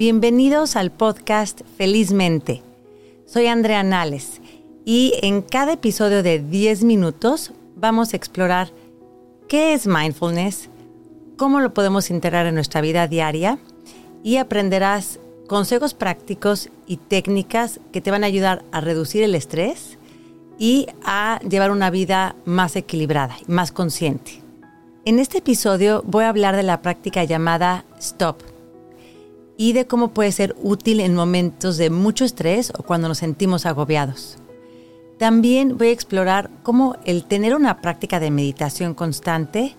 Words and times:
Bienvenidos 0.00 0.76
al 0.76 0.90
podcast 0.90 1.60
Felizmente. 1.76 2.62
Soy 3.26 3.48
Andrea 3.48 3.82
Nales 3.82 4.40
y 4.86 5.12
en 5.20 5.42
cada 5.42 5.74
episodio 5.74 6.22
de 6.22 6.38
10 6.38 6.84
minutos 6.84 7.52
vamos 7.76 8.14
a 8.14 8.16
explorar 8.16 8.72
qué 9.46 9.74
es 9.74 9.86
mindfulness, 9.86 10.70
cómo 11.36 11.60
lo 11.60 11.74
podemos 11.74 12.08
integrar 12.08 12.46
en 12.46 12.54
nuestra 12.54 12.80
vida 12.80 13.08
diaria 13.08 13.58
y 14.22 14.38
aprenderás 14.38 15.20
consejos 15.46 15.92
prácticos 15.92 16.70
y 16.86 16.96
técnicas 16.96 17.78
que 17.92 18.00
te 18.00 18.10
van 18.10 18.24
a 18.24 18.28
ayudar 18.28 18.64
a 18.72 18.80
reducir 18.80 19.22
el 19.22 19.34
estrés 19.34 19.98
y 20.58 20.86
a 21.04 21.40
llevar 21.46 21.70
una 21.70 21.90
vida 21.90 22.36
más 22.46 22.74
equilibrada 22.74 23.36
y 23.46 23.52
más 23.52 23.70
consciente. 23.70 24.40
En 25.04 25.18
este 25.18 25.38
episodio 25.38 26.02
voy 26.06 26.24
a 26.24 26.30
hablar 26.30 26.56
de 26.56 26.62
la 26.62 26.80
práctica 26.80 27.22
llamada 27.24 27.84
STOP 28.00 28.49
y 29.60 29.74
de 29.74 29.86
cómo 29.86 30.14
puede 30.14 30.32
ser 30.32 30.56
útil 30.62 31.00
en 31.00 31.14
momentos 31.14 31.76
de 31.76 31.90
mucho 31.90 32.24
estrés 32.24 32.72
o 32.78 32.82
cuando 32.82 33.08
nos 33.08 33.18
sentimos 33.18 33.66
agobiados. 33.66 34.38
También 35.18 35.76
voy 35.76 35.88
a 35.88 35.92
explorar 35.92 36.48
cómo 36.62 36.96
el 37.04 37.26
tener 37.26 37.54
una 37.54 37.82
práctica 37.82 38.20
de 38.20 38.30
meditación 38.30 38.94
constante 38.94 39.76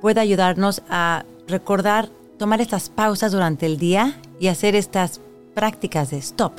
puede 0.00 0.20
ayudarnos 0.20 0.82
a 0.88 1.24
recordar 1.48 2.10
tomar 2.38 2.60
estas 2.60 2.90
pausas 2.90 3.32
durante 3.32 3.66
el 3.66 3.76
día 3.76 4.20
y 4.38 4.46
hacer 4.46 4.76
estas 4.76 5.20
prácticas 5.52 6.10
de 6.10 6.18
stop. 6.18 6.52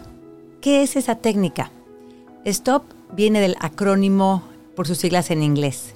¿Qué 0.59 0.83
es 0.83 0.97
esa 0.97 1.15
técnica? 1.15 1.71
Stop 2.43 2.83
viene 3.15 3.39
del 3.39 3.55
acrónimo 3.61 4.43
por 4.75 4.85
sus 4.85 4.97
siglas 4.97 5.31
en 5.31 5.43
inglés. 5.43 5.95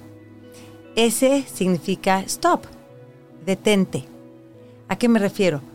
S 0.96 1.44
significa 1.52 2.20
stop, 2.20 2.64
detente. 3.44 4.06
¿A 4.88 4.96
qué 4.96 5.10
me 5.10 5.18
refiero? 5.18 5.73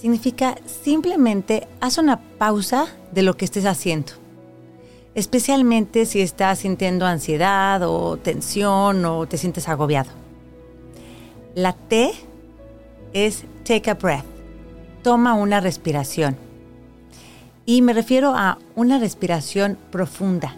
Significa 0.00 0.56
simplemente 0.64 1.68
haz 1.80 1.98
una 1.98 2.20
pausa 2.38 2.86
de 3.12 3.22
lo 3.22 3.36
que 3.36 3.44
estés 3.44 3.66
haciendo. 3.66 4.12
Especialmente 5.14 6.06
si 6.06 6.22
estás 6.22 6.60
sintiendo 6.60 7.04
ansiedad 7.04 7.82
o 7.82 8.16
tensión 8.16 9.04
o 9.04 9.26
te 9.26 9.36
sientes 9.36 9.68
agobiado. 9.68 10.10
La 11.54 11.74
T 11.74 12.12
es 13.12 13.44
take 13.64 13.90
a 13.90 13.94
breath. 13.94 14.24
Toma 15.02 15.34
una 15.34 15.60
respiración. 15.60 16.38
Y 17.66 17.82
me 17.82 17.92
refiero 17.92 18.32
a 18.34 18.56
una 18.76 18.98
respiración 18.98 19.76
profunda, 19.90 20.56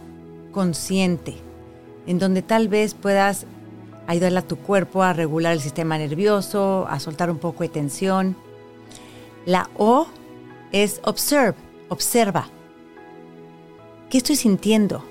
consciente, 0.52 1.34
en 2.06 2.20
donde 2.20 2.42
tal 2.42 2.68
vez 2.68 2.94
puedas 2.94 3.46
ayudarle 4.06 4.38
a 4.38 4.46
tu 4.46 4.56
cuerpo 4.56 5.02
a 5.02 5.12
regular 5.12 5.52
el 5.52 5.60
sistema 5.60 5.98
nervioso, 5.98 6.86
a 6.88 7.00
soltar 7.00 7.28
un 7.28 7.38
poco 7.38 7.64
de 7.64 7.70
tensión. 7.70 8.36
La 9.44 9.68
O 9.76 10.06
es 10.70 11.00
observe, 11.04 11.56
observa. 11.88 12.48
¿Qué 14.08 14.18
estoy 14.18 14.36
sintiendo? 14.36 15.04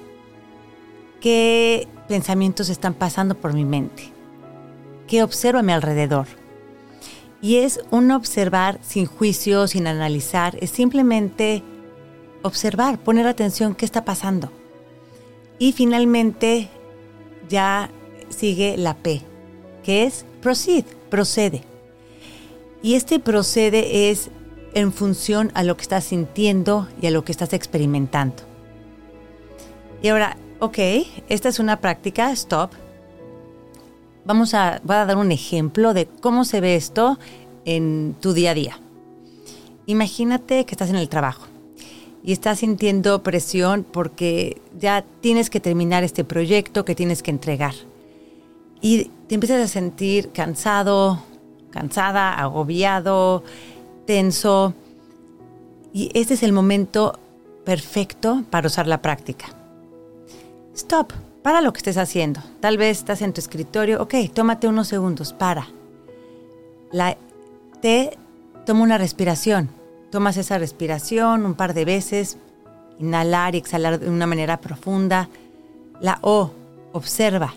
¿Qué 1.20 1.88
pensamientos 2.08 2.70
están 2.70 2.94
pasando 2.94 3.36
por 3.36 3.54
mi 3.54 3.66
mente? 3.66 4.12
¿Qué 5.08 5.24
observo 5.24 5.60
a 5.60 5.64
mi 5.64 5.74
alrededor? 5.74 6.28
Y 7.42 7.58
es 7.58 7.82
un 7.90 8.12
observar 8.12 8.80
sin 8.82 9.06
juicio, 9.06 9.68
sin 9.68 9.88
analizar, 9.88 10.58
es 10.62 10.70
simplemente 10.70 11.64
observar, 12.44 13.00
poner 13.00 13.28
atención 13.28 13.76
qué 13.76 13.86
está 13.86 14.06
pasando. 14.06 14.52
Y 15.60 15.74
finalmente 15.74 16.70
ya 17.50 17.90
sigue 18.30 18.78
la 18.78 18.96
P, 18.96 19.22
que 19.84 20.06
es 20.06 20.26
proceed, 20.42 20.86
procede. 21.10 21.71
Y 22.84 22.96
este 22.96 23.20
procede 23.20 24.10
es 24.10 24.30
en 24.74 24.92
función 24.92 25.52
a 25.54 25.64
lo 25.64 25.76
que 25.76 25.84
estás 25.84 26.06
sintiendo 26.06 26.88
y 27.02 27.08
a 27.08 27.12
lo 27.12 27.24
que 27.24 27.32
estás 27.32 27.54
experimentando. 27.54 28.44
Y 30.02 30.08
ahora, 30.08 30.38
ok, 30.60 30.78
esta 31.30 31.50
es 31.50 31.60
una 31.60 31.80
práctica, 31.80 32.32
stop. 32.32 32.72
Vamos 34.26 34.54
a, 34.54 34.82
voy 34.84 34.96
a 34.96 35.06
dar 35.06 35.18
un 35.18 35.32
ejemplo 35.32 35.94
de 35.94 36.08
cómo 36.08 36.46
se 36.46 36.62
ve 36.62 36.76
esto 36.76 37.20
en 37.66 38.16
tu 38.20 38.34
día 38.34 38.52
a 38.52 38.56
día. 38.56 38.80
Imagínate 39.86 40.66
que 40.66 40.74
estás 40.74 40.90
en 40.90 40.96
el 40.96 41.10
trabajo 41.10 41.48
y 42.24 42.32
estás 42.32 42.60
sintiendo 42.60 43.24
presión 43.24 43.84
porque 43.84 44.62
ya 44.80 45.04
tienes 45.22 45.50
que 45.50 45.60
terminar 45.60 46.04
este 46.04 46.24
proyecto 46.24 46.86
que 46.86 46.96
tienes 46.96 47.24
que 47.24 47.32
entregar. 47.32 47.74
Y 48.80 49.12
te 49.28 49.36
empiezas 49.36 49.64
a 49.64 49.68
sentir 49.68 50.32
cansado, 50.32 51.24
cansada, 51.72 52.34
agobiado, 52.34 53.44
tenso. 54.06 54.74
Y 55.94 56.12
este 56.14 56.36
es 56.36 56.44
el 56.44 56.54
momento 56.54 57.20
perfecto 57.66 58.44
para 58.50 58.68
usar 58.68 58.88
la 58.88 59.02
práctica. 59.02 59.48
Stop, 60.76 61.14
para 61.42 61.62
lo 61.62 61.74
que 61.74 61.80
estés 61.80 61.98
haciendo. 61.98 62.42
Tal 62.60 62.78
vez 62.78 63.00
estás 63.00 63.22
en 63.22 63.34
tu 63.34 63.42
escritorio, 63.42 64.02
ok, 64.02 64.16
tómate 64.34 64.68
unos 64.68 64.88
segundos, 64.88 65.34
para. 65.34 65.68
La 66.92 67.18
T, 67.82 68.18
toma 68.66 68.84
una 68.84 68.98
respiración 68.98 69.82
Tomas 70.12 70.36
esa 70.36 70.58
respiración 70.58 71.46
un 71.46 71.54
par 71.54 71.74
de 71.74 71.86
veces, 71.86 72.38
inhalar 73.00 73.56
y 73.56 73.60
exhalar 73.60 73.98
de 73.98 74.10
una 74.10 74.28
manera 74.28 74.60
profunda. 74.60 75.30
La 76.02 76.20
O, 76.22 76.52
observa. 76.92 77.54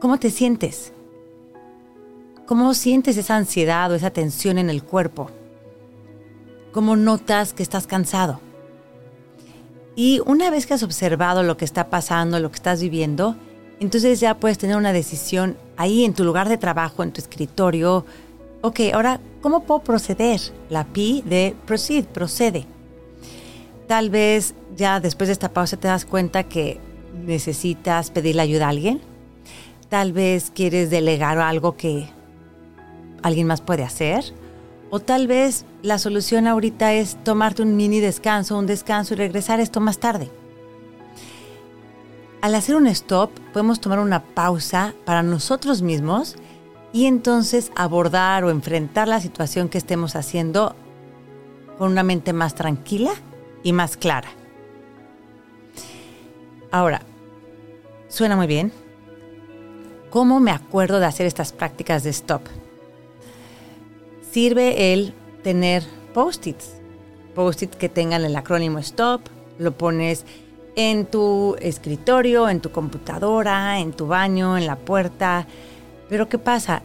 ¿Cómo 0.00 0.18
te 0.18 0.30
sientes? 0.30 0.94
¿Cómo 2.50 2.74
sientes 2.74 3.16
esa 3.16 3.36
ansiedad 3.36 3.92
o 3.92 3.94
esa 3.94 4.10
tensión 4.10 4.58
en 4.58 4.70
el 4.70 4.82
cuerpo? 4.82 5.30
¿Cómo 6.72 6.96
notas 6.96 7.52
que 7.52 7.62
estás 7.62 7.86
cansado? 7.86 8.40
Y 9.94 10.20
una 10.26 10.50
vez 10.50 10.66
que 10.66 10.74
has 10.74 10.82
observado 10.82 11.44
lo 11.44 11.56
que 11.56 11.64
está 11.64 11.90
pasando, 11.90 12.40
lo 12.40 12.50
que 12.50 12.56
estás 12.56 12.82
viviendo, 12.82 13.36
entonces 13.78 14.18
ya 14.18 14.34
puedes 14.40 14.58
tener 14.58 14.76
una 14.76 14.92
decisión 14.92 15.56
ahí 15.76 16.04
en 16.04 16.12
tu 16.12 16.24
lugar 16.24 16.48
de 16.48 16.58
trabajo, 16.58 17.04
en 17.04 17.12
tu 17.12 17.20
escritorio, 17.20 18.04
Ok, 18.62 18.80
ahora, 18.94 19.20
¿cómo 19.42 19.62
puedo 19.62 19.84
proceder? 19.84 20.40
La 20.70 20.82
P 20.82 21.22
de 21.24 21.54
proceed, 21.66 22.06
procede. 22.06 22.66
Tal 23.86 24.10
vez 24.10 24.54
ya 24.76 24.98
después 24.98 25.28
de 25.28 25.34
esta 25.34 25.52
pausa 25.52 25.76
te 25.76 25.86
das 25.86 26.04
cuenta 26.04 26.42
que 26.42 26.80
necesitas 27.14 28.10
pedirle 28.10 28.42
ayuda 28.42 28.66
a 28.66 28.70
alguien. 28.70 29.00
Tal 29.88 30.12
vez 30.12 30.50
quieres 30.52 30.90
delegar 30.90 31.38
algo 31.38 31.76
que 31.76 32.08
alguien 33.22 33.46
más 33.46 33.60
puede 33.60 33.84
hacer. 33.84 34.24
O 34.90 35.00
tal 35.00 35.26
vez 35.26 35.64
la 35.82 35.98
solución 35.98 36.46
ahorita 36.46 36.92
es 36.94 37.16
tomarte 37.22 37.62
un 37.62 37.76
mini 37.76 38.00
descanso, 38.00 38.58
un 38.58 38.66
descanso 38.66 39.14
y 39.14 39.16
regresar 39.16 39.60
esto 39.60 39.80
más 39.80 39.98
tarde. 39.98 40.30
Al 42.40 42.54
hacer 42.54 42.74
un 42.74 42.86
stop, 42.86 43.30
podemos 43.52 43.80
tomar 43.80 44.00
una 44.00 44.22
pausa 44.22 44.94
para 45.04 45.22
nosotros 45.22 45.82
mismos 45.82 46.36
y 46.92 47.06
entonces 47.06 47.70
abordar 47.76 48.44
o 48.44 48.50
enfrentar 48.50 49.06
la 49.06 49.20
situación 49.20 49.68
que 49.68 49.78
estemos 49.78 50.16
haciendo 50.16 50.74
con 51.78 51.92
una 51.92 52.02
mente 52.02 52.32
más 52.32 52.54
tranquila 52.54 53.12
y 53.62 53.72
más 53.72 53.96
clara. 53.96 54.28
Ahora, 56.72 57.02
suena 58.08 58.36
muy 58.36 58.46
bien. 58.46 58.72
¿Cómo 60.10 60.40
me 60.40 60.50
acuerdo 60.50 60.98
de 60.98 61.06
hacer 61.06 61.26
estas 61.26 61.52
prácticas 61.52 62.02
de 62.02 62.10
stop? 62.10 62.42
Sirve 64.30 64.92
el 64.92 65.12
tener 65.42 65.82
post-its. 66.14 66.74
Post-its 67.34 67.76
que 67.76 67.88
tengan 67.88 68.24
el 68.24 68.36
acrónimo 68.36 68.78
stop, 68.78 69.22
lo 69.58 69.72
pones 69.72 70.24
en 70.76 71.06
tu 71.06 71.56
escritorio, 71.60 72.48
en 72.48 72.60
tu 72.60 72.70
computadora, 72.70 73.80
en 73.80 73.92
tu 73.92 74.06
baño, 74.06 74.56
en 74.56 74.66
la 74.66 74.76
puerta, 74.76 75.46
pero 76.08 76.28
¿qué 76.28 76.38
pasa? 76.38 76.82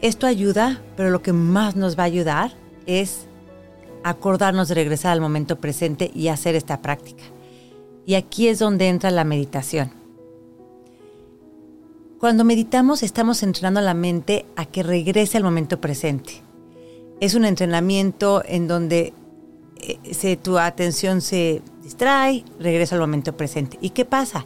Esto 0.00 0.26
ayuda, 0.26 0.80
pero 0.96 1.10
lo 1.10 1.22
que 1.22 1.32
más 1.32 1.76
nos 1.76 1.96
va 1.96 2.02
a 2.02 2.06
ayudar 2.06 2.52
es 2.86 3.26
acordarnos 4.02 4.68
de 4.68 4.74
regresar 4.74 5.12
al 5.12 5.20
momento 5.20 5.60
presente 5.60 6.10
y 6.14 6.28
hacer 6.28 6.56
esta 6.56 6.82
práctica. 6.82 7.22
Y 8.06 8.14
aquí 8.14 8.48
es 8.48 8.58
donde 8.58 8.88
entra 8.88 9.10
la 9.10 9.24
meditación. 9.24 9.92
Cuando 12.18 12.44
meditamos 12.44 13.02
estamos 13.02 13.42
entrenando 13.42 13.80
la 13.80 13.94
mente 13.94 14.46
a 14.56 14.64
que 14.66 14.82
regrese 14.82 15.36
al 15.36 15.44
momento 15.44 15.80
presente. 15.80 16.42
Es 17.22 17.36
un 17.36 17.44
entrenamiento 17.44 18.42
en 18.44 18.66
donde 18.66 19.12
eh, 19.76 20.36
tu 20.42 20.58
atención 20.58 21.20
se 21.20 21.62
distrae, 21.80 22.44
regresa 22.58 22.96
al 22.96 23.00
momento 23.00 23.36
presente. 23.36 23.78
¿Y 23.80 23.90
qué 23.90 24.04
pasa? 24.04 24.44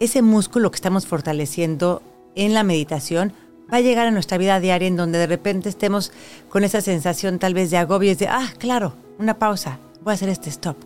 Ese 0.00 0.22
músculo 0.22 0.70
que 0.70 0.76
estamos 0.76 1.06
fortaleciendo 1.06 2.00
en 2.34 2.54
la 2.54 2.62
meditación 2.62 3.34
va 3.70 3.76
a 3.76 3.82
llegar 3.82 4.06
a 4.06 4.10
nuestra 4.10 4.38
vida 4.38 4.58
diaria 4.58 4.88
en 4.88 4.96
donde 4.96 5.18
de 5.18 5.26
repente 5.26 5.68
estemos 5.68 6.12
con 6.48 6.64
esa 6.64 6.80
sensación 6.80 7.38
tal 7.38 7.52
vez 7.52 7.70
de 7.70 7.76
agobio, 7.76 8.12
es 8.12 8.20
de, 8.20 8.28
ah, 8.28 8.54
claro, 8.56 8.94
una 9.18 9.38
pausa, 9.38 9.78
voy 10.00 10.12
a 10.12 10.14
hacer 10.14 10.30
este 10.30 10.48
stop. 10.48 10.78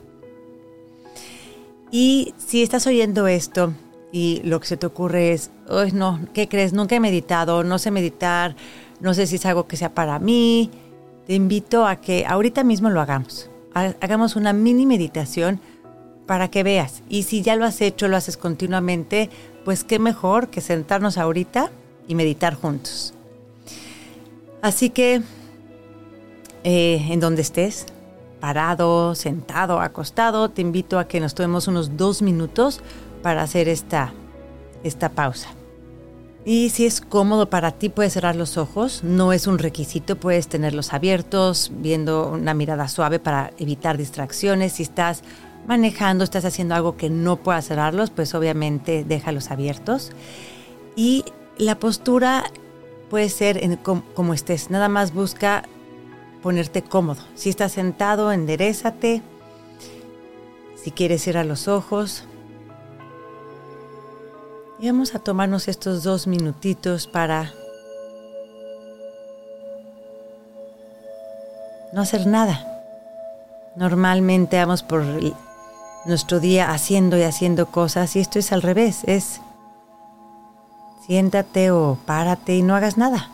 Y 1.93 2.35
si 2.37 2.65
estás 2.65 2.85
oyendo 2.89 3.29
esto 3.29 3.75
y 4.11 4.41
lo 4.43 4.59
que 4.59 4.67
se 4.67 4.77
te 4.77 4.87
ocurre 4.87 5.35
es, 5.35 5.53
oh, 5.69 5.85
no, 5.93 6.19
¿qué 6.35 6.49
crees? 6.49 6.73
Nunca 6.73 6.97
he 6.97 7.01
meditado, 7.01 7.63
no 7.63 7.79
sé 7.79 7.93
meditar, 7.93 8.57
no 8.99 9.15
sé 9.15 9.29
si 9.29 9.37
es 9.37 9.47
algo 9.47 9.69
que 9.69 9.77
sea 9.77 9.95
para 9.95 10.19
mí, 10.19 10.73
te 11.29 11.35
invito 11.35 11.87
a 11.87 11.97
que 11.97 12.25
ahorita 12.27 12.65
mismo 12.65 12.89
lo 12.89 13.03
hagamos. 13.03 13.51
Hagamos 13.75 14.35
una 14.35 14.55
mini 14.55 14.87
meditación 14.87 15.61
para 16.27 16.49
que 16.49 16.63
veas. 16.63 17.03
Y 17.11 17.25
si 17.25 17.43
ya 17.43 17.55
lo 17.55 17.67
has 17.67 17.83
hecho, 17.83 18.09
lo 18.09 18.17
haces 18.17 18.39
continuamente, 18.39 19.29
pues 19.63 19.85
qué 19.85 19.99
mejor 19.99 20.49
que 20.49 20.63
sentarnos 20.63 21.19
ahorita 21.19 21.71
y 22.09 22.15
meditar 22.15 22.55
juntos. 22.55 23.13
Así 24.63 24.89
que, 24.89 25.21
eh, 26.65 27.07
en 27.11 27.21
donde 27.21 27.43
estés, 27.43 27.85
parado, 28.41 29.15
sentado, 29.15 29.81
acostado, 29.81 30.49
te 30.49 30.63
invito 30.63 30.99
a 30.99 31.09
que 31.09 31.21
nos 31.21 31.35
tomemos 31.35 31.69
unos 31.69 31.99
dos 31.99 32.23
minutos 32.23 32.81
para 33.23 33.43
hacer 33.43 33.69
esta, 33.69 34.15
esta 34.83 35.11
pausa. 35.11 35.51
Y 36.51 36.71
si 36.71 36.87
es 36.87 37.03
cómodo 37.03 37.51
para 37.51 37.73
ti, 37.73 37.91
puedes 37.91 38.15
cerrar 38.15 38.35
los 38.35 38.57
ojos. 38.57 39.05
No 39.05 39.35
es 39.35 39.47
un 39.47 39.59
requisito, 39.59 40.17
puedes 40.17 40.49
tenerlos 40.49 40.95
abiertos, 40.95 41.71
viendo 41.75 42.31
una 42.31 42.55
mirada 42.55 42.89
suave 42.89 43.19
para 43.19 43.53
evitar 43.59 43.99
distracciones. 43.99 44.73
Si 44.73 44.83
estás 44.83 45.23
manejando, 45.67 46.25
estás 46.25 46.47
haciendo 46.47 46.75
algo 46.75 46.97
que 46.97 47.11
no 47.11 47.37
puedas 47.37 47.67
cerrarlos, 47.67 48.09
pues 48.09 48.35
obviamente 48.35 49.05
déjalos 49.05 49.51
abiertos. 49.51 50.13
Y 50.97 51.27
la 51.59 51.79
postura 51.79 52.45
puede 53.11 53.29
ser 53.29 53.61
como, 53.83 54.33
estés. 54.33 54.71
Nada 54.71 54.89
más 54.89 55.13
busca 55.13 55.65
ponerte 56.43 56.81
cómodo. 56.81 57.21
Si 57.35 57.51
estás 57.51 57.73
sentado, 57.73 58.33
enderezate. 58.33 59.21
Si 60.83 60.93
quieres 60.93 61.25
cerrar 61.25 61.45
los 61.45 61.69
ojos, 61.69 62.25
y 64.81 64.87
vamos 64.87 65.15
a 65.15 65.19
tomarnos 65.19 65.69
estos 65.69 66.03
dos 66.03 66.27
minutitos 66.27 67.07
para 67.07 67.53
no 71.93 72.03
hacer 72.03 72.27
nada. 72.27 72.65
Normalmente 73.77 74.57
vamos 74.57 74.83
por 74.83 75.05
nuestro 76.05 76.41
día 76.41 76.71
haciendo 76.71 77.17
y 77.17 77.23
haciendo 77.23 77.67
cosas 77.67 78.15
y 78.17 78.21
esto 78.21 78.39
es 78.39 78.53
al 78.53 78.63
revés, 78.63 79.03
es 79.05 79.41
siéntate 81.07 81.71
o 81.71 81.99
párate 82.07 82.57
y 82.57 82.63
no 82.63 82.75
hagas 82.75 82.99
nada. 82.99 83.31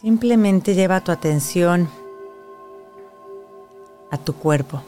Simplemente 0.00 0.74
lleva 0.74 1.00
tu 1.00 1.12
atención 1.12 1.88
a 4.10 4.18
tu 4.18 4.34
cuerpo, 4.34 4.82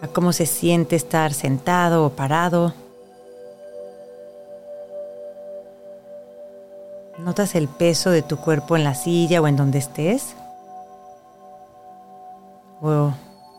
a 0.00 0.08
cómo 0.08 0.32
se 0.32 0.46
siente 0.46 0.96
estar 0.96 1.32
sentado 1.32 2.04
o 2.04 2.10
parado. 2.10 2.74
¿Notas 7.32 7.54
el 7.54 7.66
peso 7.66 8.10
de 8.10 8.20
tu 8.20 8.36
cuerpo 8.36 8.76
en 8.76 8.84
la 8.84 8.94
silla 8.94 9.40
o 9.40 9.48
en 9.48 9.56
donde 9.56 9.78
estés? 9.78 10.34
¿O 12.82 13.14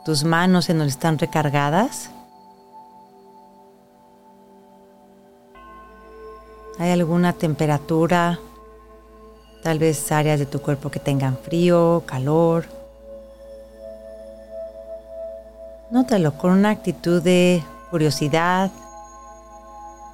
tus 0.05 0.23
manos 0.23 0.69
en 0.69 0.77
donde 0.77 0.91
están 0.91 1.17
recargadas? 1.17 2.11
¿Hay 6.77 6.91
alguna 6.91 7.33
temperatura? 7.33 8.37
Tal 9.63 9.79
vez 9.79 10.11
áreas 10.11 10.37
de 10.37 10.45
tu 10.45 10.61
cuerpo 10.61 10.91
que 10.91 10.99
tengan 10.99 11.35
frío, 11.35 12.03
calor. 12.05 12.65
Nótalo 15.89 16.37
con 16.37 16.51
una 16.51 16.69
actitud 16.69 17.23
de 17.23 17.63
curiosidad, 17.89 18.69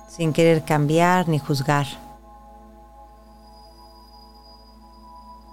sin 0.08 0.32
querer 0.32 0.64
cambiar 0.64 1.28
ni 1.28 1.40
juzgar. 1.40 1.88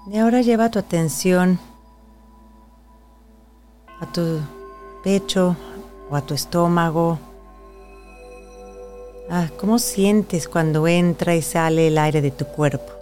Y 0.08 0.18
ahora 0.18 0.40
lleva 0.40 0.70
tu 0.70 0.78
atención 0.78 1.58
a 4.00 4.06
tu 4.12 4.40
pecho 5.02 5.56
o 6.08 6.14
a 6.14 6.22
tu 6.22 6.32
estómago. 6.32 7.18
Ah, 9.28 9.48
¿Cómo 9.58 9.80
sientes 9.80 10.46
cuando 10.46 10.86
entra 10.86 11.34
y 11.34 11.42
sale 11.42 11.88
el 11.88 11.98
aire 11.98 12.22
de 12.22 12.30
tu 12.30 12.44
cuerpo? 12.46 12.92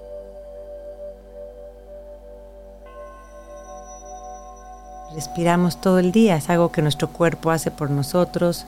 Respiramos 5.15 5.81
todo 5.83 5.99
el 5.99 6.11
día, 6.11 6.37
es 6.37 6.49
algo 6.49 6.73
que 6.73 6.81
nuestro 6.81 7.09
cuerpo 7.09 7.51
hace 7.51 7.71
por 7.71 7.91
nosotros, 7.91 8.67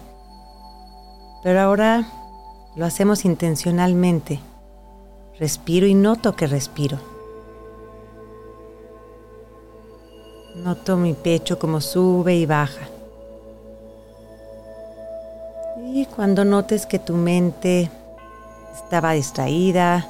pero 1.42 1.60
ahora 1.60 2.06
lo 2.76 2.84
hacemos 2.84 3.24
intencionalmente. 3.24 4.40
Respiro 5.38 5.86
y 5.86 5.94
noto 5.94 6.36
que 6.36 6.46
respiro. 6.46 7.15
Noto 10.62 10.96
mi 10.96 11.12
pecho 11.12 11.58
como 11.58 11.82
sube 11.82 12.34
y 12.34 12.46
baja. 12.46 12.88
Y 15.92 16.06
cuando 16.06 16.44
notes 16.44 16.86
que 16.86 16.98
tu 16.98 17.14
mente 17.14 17.90
estaba 18.74 19.12
distraída, 19.12 20.08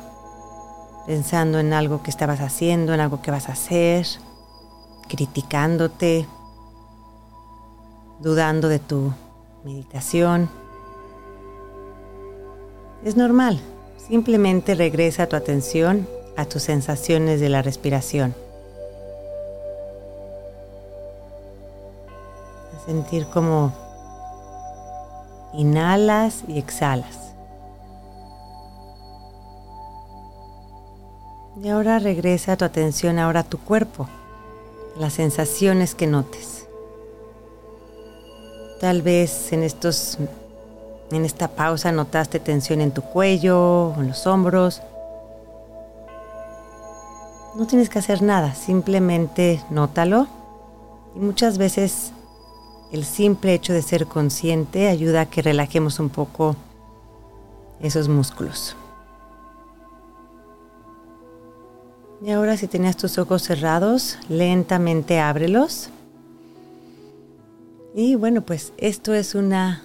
pensando 1.06 1.58
en 1.58 1.72
algo 1.72 2.02
que 2.02 2.10
estabas 2.10 2.40
haciendo, 2.40 2.94
en 2.94 3.00
algo 3.00 3.22
que 3.22 3.32
vas 3.32 3.48
a 3.48 3.52
hacer, 3.52 4.06
criticándote, 5.08 6.26
dudando 8.20 8.68
de 8.68 8.78
tu 8.78 9.12
meditación, 9.64 10.48
es 13.04 13.16
normal. 13.16 13.60
Simplemente 13.96 14.76
regresa 14.76 15.26
tu 15.26 15.34
atención 15.34 16.08
a 16.36 16.44
tus 16.44 16.62
sensaciones 16.62 17.40
de 17.40 17.48
la 17.48 17.62
respiración. 17.62 18.45
Sentir 22.86 23.26
como 23.26 23.72
inhalas 25.52 26.44
y 26.48 26.58
exhalas. 26.58 27.34
Y 31.62 31.68
ahora 31.68 31.98
regresa 31.98 32.56
tu 32.56 32.64
atención 32.64 33.18
ahora 33.18 33.40
a 33.40 33.44
tu 33.44 33.58
cuerpo, 33.58 34.08
las 34.98 35.14
sensaciones 35.14 35.94
que 35.94 36.06
notes. 36.06 36.66
Tal 38.80 39.02
vez 39.02 39.52
en 39.52 39.62
estos 39.62 40.18
en 41.12 41.24
esta 41.24 41.48
pausa 41.48 41.92
notaste 41.92 42.40
tensión 42.40 42.80
en 42.80 42.90
tu 42.90 43.02
cuello, 43.02 43.94
en 43.96 44.08
los 44.08 44.26
hombros. 44.26 44.82
No 47.54 47.66
tienes 47.66 47.88
que 47.88 48.00
hacer 48.00 48.22
nada, 48.22 48.54
simplemente 48.54 49.62
nótalo. 49.70 50.26
Y 51.14 51.20
muchas 51.20 51.58
veces 51.58 52.12
el 52.92 53.04
simple 53.04 53.54
hecho 53.54 53.72
de 53.72 53.82
ser 53.82 54.06
consciente 54.06 54.88
ayuda 54.88 55.22
a 55.22 55.30
que 55.30 55.42
relajemos 55.42 55.98
un 55.98 56.08
poco 56.08 56.56
esos 57.80 58.08
músculos. 58.08 58.76
Y 62.24 62.30
ahora 62.30 62.56
si 62.56 62.66
tenías 62.66 62.96
tus 62.96 63.18
ojos 63.18 63.42
cerrados, 63.42 64.18
lentamente 64.28 65.20
ábrelos. 65.20 65.90
Y 67.94 68.14
bueno, 68.14 68.42
pues 68.42 68.72
esto 68.78 69.14
es 69.14 69.34
una 69.34 69.82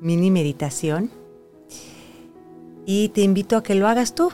mini 0.00 0.30
meditación. 0.30 1.10
Y 2.86 3.10
te 3.10 3.20
invito 3.20 3.56
a 3.56 3.62
que 3.62 3.74
lo 3.74 3.86
hagas 3.86 4.14
tú. 4.14 4.32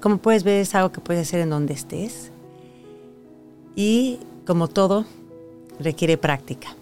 Como 0.00 0.18
puedes 0.18 0.42
ver, 0.42 0.60
es 0.60 0.74
algo 0.74 0.92
que 0.92 1.00
puedes 1.00 1.28
hacer 1.28 1.40
en 1.40 1.50
donde 1.50 1.72
estés. 1.72 2.32
Y 3.76 4.18
como 4.44 4.68
todo, 4.68 5.06
requiere 5.78 6.18
práctica 6.18 6.76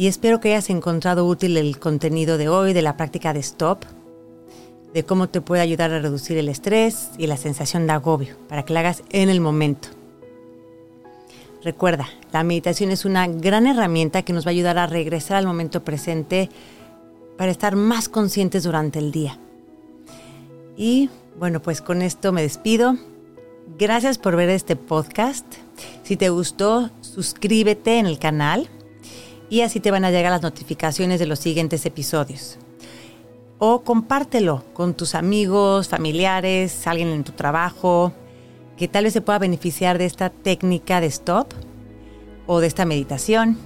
y 0.00 0.06
espero 0.06 0.40
que 0.40 0.48
hayas 0.48 0.70
encontrado 0.70 1.26
útil 1.26 1.58
el 1.58 1.78
contenido 1.78 2.38
de 2.38 2.48
hoy 2.48 2.72
de 2.72 2.80
la 2.80 2.96
práctica 2.96 3.34
de 3.34 3.40
stop, 3.40 3.84
de 4.94 5.04
cómo 5.04 5.28
te 5.28 5.42
puede 5.42 5.60
ayudar 5.60 5.92
a 5.92 5.98
reducir 5.98 6.38
el 6.38 6.48
estrés 6.48 7.10
y 7.18 7.26
la 7.26 7.36
sensación 7.36 7.86
de 7.86 7.92
agobio, 7.92 8.38
para 8.48 8.64
que 8.64 8.72
la 8.72 8.80
hagas 8.80 9.02
en 9.10 9.28
el 9.28 9.42
momento. 9.42 9.90
Recuerda, 11.62 12.08
la 12.32 12.42
meditación 12.44 12.90
es 12.90 13.04
una 13.04 13.26
gran 13.26 13.66
herramienta 13.66 14.22
que 14.22 14.32
nos 14.32 14.46
va 14.46 14.48
a 14.48 14.52
ayudar 14.52 14.78
a 14.78 14.86
regresar 14.86 15.36
al 15.36 15.46
momento 15.46 15.84
presente 15.84 16.48
para 17.36 17.52
estar 17.52 17.76
más 17.76 18.08
conscientes 18.08 18.62
durante 18.62 19.00
el 19.00 19.12
día. 19.12 19.38
Y 20.78 21.10
bueno, 21.38 21.60
pues 21.60 21.82
con 21.82 22.00
esto 22.00 22.32
me 22.32 22.40
despido. 22.40 22.96
Gracias 23.78 24.16
por 24.16 24.34
ver 24.34 24.48
este 24.48 24.76
podcast. 24.76 25.44
Si 26.04 26.16
te 26.16 26.30
gustó, 26.30 26.88
suscríbete 27.02 27.98
en 27.98 28.06
el 28.06 28.18
canal 28.18 28.70
y 29.50 29.62
así 29.62 29.80
te 29.80 29.90
van 29.90 30.04
a 30.04 30.10
llegar 30.10 30.30
las 30.30 30.42
notificaciones 30.42 31.18
de 31.18 31.26
los 31.26 31.40
siguientes 31.40 31.84
episodios. 31.84 32.58
O 33.58 33.82
compártelo 33.82 34.64
con 34.72 34.94
tus 34.94 35.14
amigos, 35.14 35.88
familiares, 35.88 36.86
alguien 36.86 37.08
en 37.08 37.24
tu 37.24 37.32
trabajo 37.32 38.12
que 38.78 38.88
tal 38.88 39.04
vez 39.04 39.12
se 39.12 39.20
pueda 39.20 39.38
beneficiar 39.38 39.98
de 39.98 40.06
esta 40.06 40.30
técnica 40.30 41.02
de 41.02 41.08
stop 41.08 41.52
o 42.46 42.60
de 42.60 42.66
esta 42.66 42.86
meditación. 42.86 43.58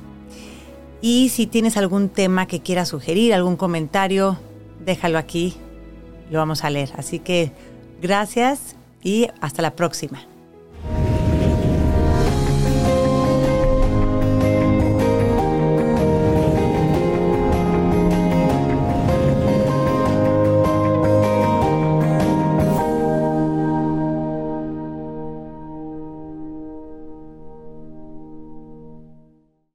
Y 1.00 1.28
si 1.28 1.46
tienes 1.46 1.76
algún 1.76 2.08
tema 2.08 2.46
que 2.46 2.60
quieras 2.60 2.88
sugerir, 2.88 3.32
algún 3.32 3.56
comentario, 3.56 4.38
déjalo 4.84 5.18
aquí, 5.18 5.54
lo 6.30 6.38
vamos 6.38 6.64
a 6.64 6.70
leer. 6.70 6.90
Así 6.96 7.20
que 7.20 7.52
gracias 8.00 8.74
y 9.04 9.28
hasta 9.40 9.62
la 9.62 9.76
próxima. 9.76 10.26